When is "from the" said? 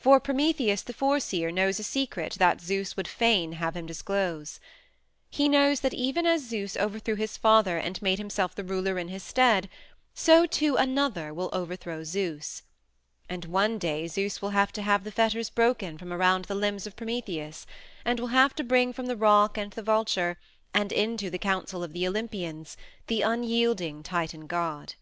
18.92-19.14